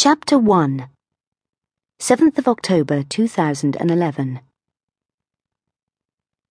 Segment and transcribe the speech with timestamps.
[0.00, 0.88] Chapter 1
[1.98, 4.40] 7th of October 2011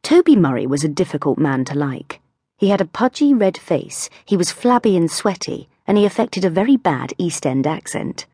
[0.03, 2.19] Toby Murray was a difficult man to like.
[2.57, 6.49] He had a pudgy red face, he was flabby and sweaty, and he affected a
[6.49, 8.25] very bad East End accent.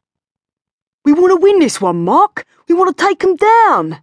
[1.05, 2.48] We want to win this one, Mark.
[2.68, 4.02] We want to take 'em down.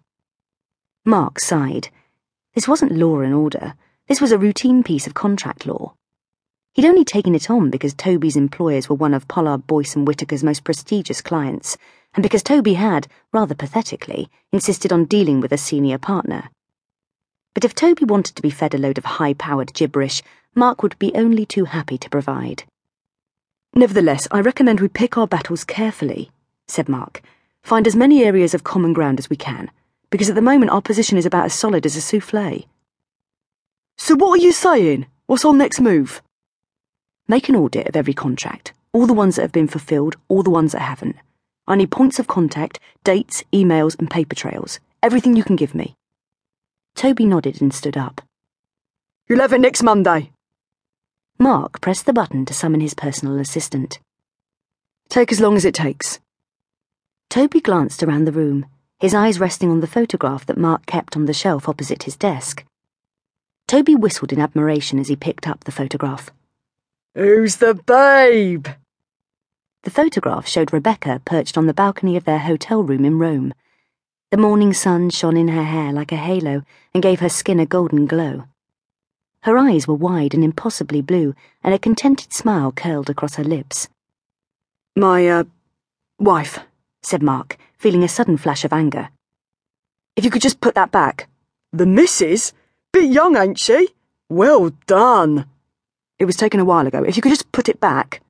[1.05, 1.89] Mark sighed.
[2.55, 3.75] This wasn't law and order.
[4.07, 5.95] This was a routine piece of contract law.
[6.73, 10.45] He'd only taken it on because Toby's employers were one of Pollard Boyce and Whitaker's
[10.45, 11.77] most prestigious clients,
[12.15, 16.49] and because Toby had, rather pathetically, insisted on dealing with a senior partner.
[17.55, 20.23] But if Toby wanted to be fed a load of high powered gibberish,
[20.55, 22.65] Mark would be only too happy to provide.
[23.75, 26.31] Nevertheless, I recommend we pick our battles carefully,
[26.69, 27.23] said Mark.
[27.63, 29.71] Find as many areas of common ground as we can,
[30.11, 32.67] because at the moment our position is about as solid as a souffle.
[33.97, 35.07] So what are you saying?
[35.27, 36.23] What's our next move?
[37.31, 40.51] Make an audit of every contract, all the ones that have been fulfilled, all the
[40.51, 41.15] ones that haven't.
[41.69, 44.81] I need points of contact, dates, emails, and paper trails.
[45.01, 45.95] Everything you can give me.
[46.97, 48.21] Toby nodded and stood up.
[49.29, 50.33] You'll have it next Monday.
[51.39, 54.01] Mark pressed the button to summon his personal assistant.
[55.09, 56.19] Take as long as it takes.
[57.29, 58.67] Toby glanced around the room,
[58.99, 62.65] his eyes resting on the photograph that Mark kept on the shelf opposite his desk.
[63.69, 66.33] Toby whistled in admiration as he picked up the photograph.
[67.17, 68.69] Who's the babe?
[69.83, 73.53] The photograph showed Rebecca perched on the balcony of their hotel room in Rome.
[74.31, 76.63] The morning sun shone in her hair like a halo
[76.95, 78.45] and gave her skin a golden glow.
[79.41, 83.89] Her eyes were wide and impossibly blue, and a contented smile curled across her lips.
[84.95, 85.45] My, uh,
[86.21, 86.61] wife,
[87.03, 89.09] said Mark, feeling a sudden flash of anger.
[90.15, 91.29] If you could just put that back.
[91.73, 92.53] The missus?
[92.93, 93.89] Bit young, ain't she?
[94.29, 95.47] Well done.
[96.21, 97.03] It was taken a while ago.
[97.03, 98.21] If you could just put it back.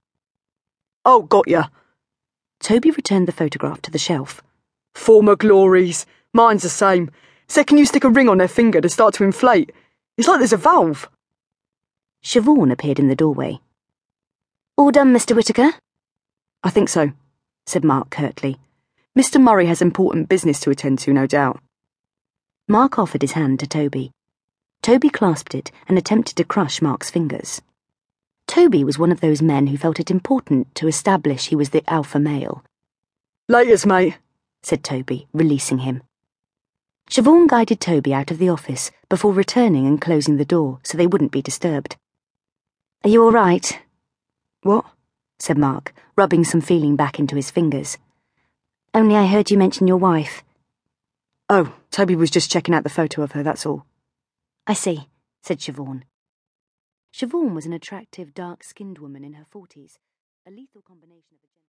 [1.05, 1.65] Oh, got ya.
[2.61, 4.43] Toby returned the photograph to the shelf.
[4.95, 6.07] Former glories.
[6.33, 7.11] Mine's the same.
[7.49, 9.73] Second you stick a ring on their finger to start to inflate.
[10.17, 11.11] It's like there's a valve.
[12.23, 13.59] Siobhan appeared in the doorway.
[14.77, 15.35] All done, Mr.
[15.35, 15.73] Whitaker?
[16.63, 17.11] I think so,
[17.67, 18.59] said Mark curtly.
[19.19, 19.43] Mr.
[19.43, 21.61] Murray has important business to attend to, no doubt.
[22.69, 24.13] Mark offered his hand to Toby.
[24.81, 27.61] Toby clasped it and attempted to crush Mark's fingers.
[28.51, 31.89] Toby was one of those men who felt it important to establish he was the
[31.89, 32.65] alpha male.
[33.49, 34.19] Laters, mate,
[34.61, 36.03] said Toby, releasing him.
[37.09, 41.07] Siobhan guided Toby out of the office before returning and closing the door so they
[41.07, 41.95] wouldn't be disturbed.
[43.05, 43.81] Are you all right?
[44.65, 44.85] What?
[45.39, 47.99] said Mark, rubbing some feeling back into his fingers.
[48.93, 50.43] Only I heard you mention your wife.
[51.49, 53.87] Oh, Toby was just checking out the photo of her, that's all.
[54.67, 55.09] I see,
[55.41, 56.03] said Siobhan.
[57.13, 59.99] Siobhan was an attractive, dark skinned woman in her forties,
[60.47, 61.61] a lethal combination of a